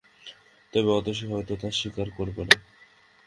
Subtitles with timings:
[0.73, 2.55] তবে অতসী হয়তো তা স্বীকার করবে না।